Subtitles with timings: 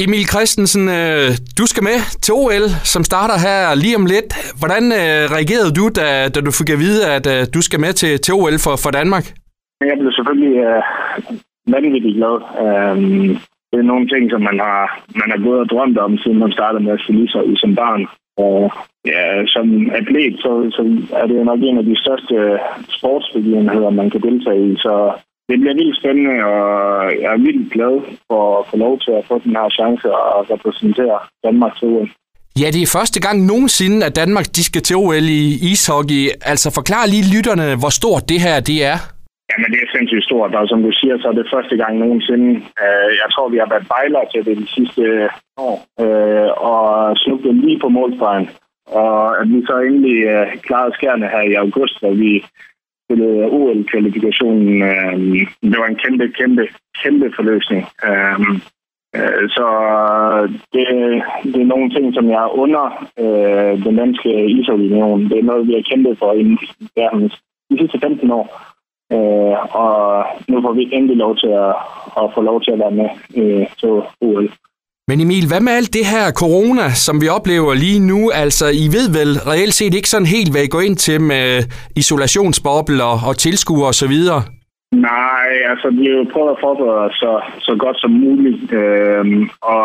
[0.00, 4.30] Emil Christensen, øh, du skal med til OL, som starter her lige om lidt.
[4.60, 7.92] Hvordan øh, reagerede du, da, da du fik at vide, at øh, du skal med
[8.00, 9.26] til, til OL for, for Danmark?
[9.90, 10.82] Jeg blev selvfølgelig uh,
[11.74, 12.36] vanvittigt glad.
[12.64, 13.36] Um,
[13.70, 14.82] det er nogle ting, som man har,
[15.20, 18.02] man har gået og drømt om, siden man startede med at spille i som barn.
[18.46, 18.72] Og
[19.12, 19.66] ja, som
[19.98, 20.82] atlet, så, så
[21.20, 22.36] er det nok en af de største
[22.96, 24.76] sportsbegivenheder, man kan deltage i.
[24.76, 24.94] Så
[25.48, 26.64] det bliver vildt spændende, og
[27.22, 27.94] jeg er vildt glad
[28.28, 32.10] for at få lov til at få den her chance at repræsentere Danmark til OL.
[32.60, 36.22] Ja, det er første gang nogensinde, at Danmark de skal til OL i ishockey.
[36.52, 38.98] Altså forklar lige lytterne, hvor stort det her det er.
[39.50, 42.50] Jamen, det er sindssygt stort, og som du siger, så er det første gang nogensinde.
[42.82, 45.02] Øh, jeg tror, vi har været bejler til det de sidste
[45.66, 46.82] år, øh, og
[47.22, 48.48] slugtet lige på målstregen.
[48.86, 52.32] Og at vi så endelig øh, klarede skærne her i august, hvor vi
[53.12, 54.82] spillede OL-kvalifikationen.
[54.82, 56.68] Øh, det var en kæmpe, kæmpe,
[57.02, 57.84] kæmpe forløsning.
[58.08, 58.40] Øh,
[59.16, 59.66] øh, så
[60.72, 60.84] det,
[61.52, 62.84] det er nogle ting, som jeg under
[63.18, 65.28] øh, den danske ishockeyunion.
[65.30, 66.42] Det er noget, vi har kæmpet for i
[67.70, 68.46] de sidste 15 år.
[69.12, 71.74] Øh, og nu får vi endelig lov til at,
[72.20, 73.88] at få lov til at være med øh, til
[74.20, 74.48] OL.
[75.08, 78.30] Men Emil, hvad med alt det her corona, som vi oplever lige nu?
[78.44, 81.46] Altså, I ved vel reelt set ikke sådan helt, hvad I går ind til med
[81.96, 84.42] isolationsbobler og tilskuer og så videre?
[84.92, 87.32] Nej, altså vi har jo prøvet at forberede os så,
[87.66, 88.72] så godt som muligt.
[88.72, 89.84] Øhm, og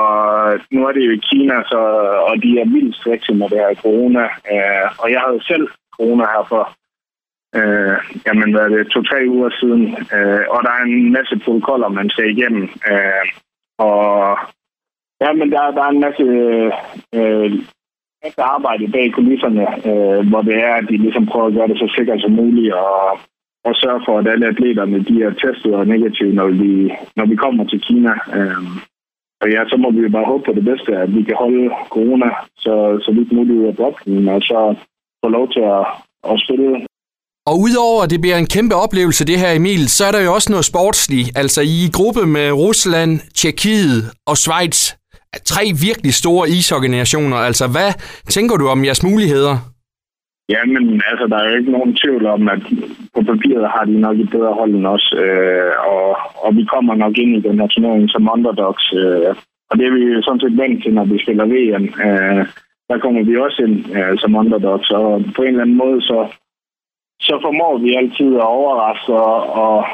[0.72, 1.82] nu er det jo i Kina, så,
[2.30, 4.24] og de er vildt strikse med det her corona.
[4.54, 6.64] Øh, og jeg havde selv corona her for
[7.58, 9.84] øh, jamen, hvad er det, to-tre uger siden.
[10.16, 12.64] Øh, og der er en masse protokoller, man skal igennem.
[12.92, 13.26] Øh,
[13.80, 14.37] og
[15.22, 16.72] Ja, men der, der er en masse øh,
[17.16, 17.52] øh
[18.38, 21.94] arbejde bag kulisserne, øh, hvor det er, at de ligesom prøver at gøre det så
[21.98, 23.20] sikkert som muligt, og,
[23.68, 27.36] og sørge for, at alle atleterne de er testet og negative, når vi, når vi
[27.36, 28.14] kommer til Kina.
[28.38, 28.64] Øh,
[29.42, 31.70] og ja, så må vi jo bare håbe på det bedste, at vi kan holde
[31.90, 34.76] corona så, så vidt muligt ud af boksen, og så
[35.26, 35.86] få lov til at,
[36.32, 36.86] at spille
[37.52, 40.34] og udover at det bliver en kæmpe oplevelse, det her Emil, så er der jo
[40.34, 41.38] også noget sportsligt.
[41.38, 44.97] Altså I gruppe med Rusland, Tjekkiet og Schweiz
[45.46, 47.38] tre virkelig store isorganisationer.
[47.38, 47.92] Altså, hvad
[48.30, 49.56] tænker du om jeres muligheder?
[50.50, 52.62] Ja, men altså, der er jo ikke nogen tvivl om, at
[53.16, 56.96] på papiret har de nok et bedre hold end os, øh, og, og vi kommer
[56.96, 59.36] nok ind i den her turnering som underdogs, øh,
[59.70, 61.86] og det er vi sådan set vant til, når vi spiller VM.
[62.06, 62.46] Øh,
[62.90, 66.20] der kommer vi også ind øh, som underdogs, og på en eller anden måde, så,
[67.22, 69.86] så formår vi altid at overraske og, og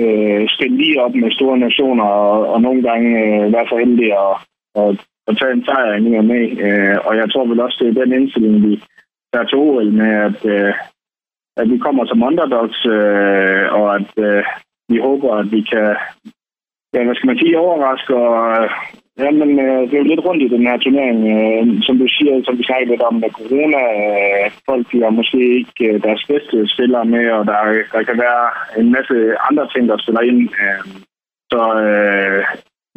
[0.00, 4.14] øh, spille lige op med store nationer, og, og nogle gange øh, være så heldige
[4.26, 4.32] at
[4.80, 4.88] og,
[5.26, 6.44] og tage en sejr i ny og med.
[6.66, 8.82] Øh, og jeg tror vel også, det er den indstilling, vi
[9.32, 10.74] der til OL med, at, øh,
[11.56, 14.44] at vi kommer som underdogs, øh, og at øh,
[14.88, 15.96] vi håber, at vi kan,
[16.94, 18.14] ja, hvad skal man sige, overraske.
[18.16, 18.70] Og, øh,
[19.18, 22.06] ja, men øh, det er jo lidt rundt i den her turnering, øh, som du
[22.08, 23.82] siger, som vi snakkede lidt om med corona.
[24.00, 27.58] Øh, folk bliver måske ikke øh, deres bedste spillere med, og der,
[27.92, 28.44] der kan være
[28.80, 29.16] en masse
[29.48, 30.40] andre ting, der spiller ind.
[30.64, 30.82] Øh,
[31.52, 32.42] så øh,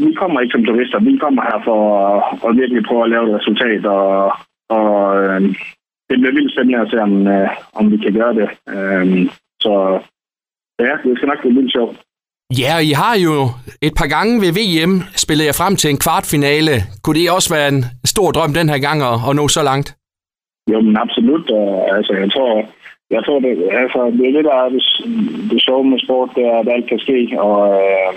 [0.06, 1.00] vi kommer ikke som turister.
[1.00, 4.34] Vi kommer her for at, at virkelig prøve at lave et resultat, og,
[4.78, 4.94] og
[5.24, 5.42] øh,
[6.10, 7.50] det bliver vildt spændende at se, om, øh,
[7.80, 8.50] om vi kan gøre det.
[8.74, 9.06] Øh,
[9.64, 9.74] så
[10.80, 11.98] ja, det skal nok blive vildt sjovt.
[12.62, 13.36] Ja, I har jo
[13.88, 14.94] et par gange ved VM
[15.24, 16.76] spillet jer frem til en kvartfinale.
[17.04, 17.82] Kunne det også være en
[18.14, 19.90] stor drøm den her gang at, at nå så langt?
[20.72, 21.46] Jo, men absolut.
[21.96, 22.52] Altså, jeg tror,
[23.16, 24.84] jeg tror det, altså, det er det, der er det,
[25.52, 27.20] det sjove med sport, det er, at alt kan ske.
[27.40, 28.14] Og øh,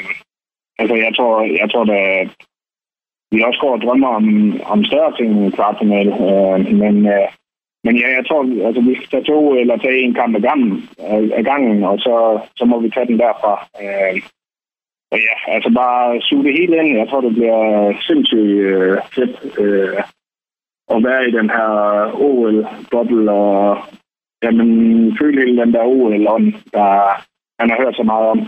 [0.78, 2.28] Altså, jeg tror, jeg tror da,
[3.32, 4.26] vi også går og drømmer om,
[4.64, 6.08] om større ting i kvartfinal.
[6.08, 7.28] Øh, men, øh,
[7.84, 10.72] men ja, jeg tror, altså, vi skal tage to eller tage en kamp ad gangen,
[11.00, 13.54] øh, ad gangen og så, så må vi tage den derfra.
[13.82, 14.22] Øh,
[15.12, 16.98] og ja, altså bare suge det hele ind.
[16.98, 20.02] Jeg tror, det bliver sindssygt øh, fedt øh,
[20.94, 21.68] at være i den her
[22.26, 23.78] OL-boble og
[24.42, 24.68] jamen,
[25.18, 26.90] føle hele den der OL-ånd, der
[27.58, 28.38] man har hørt så meget om.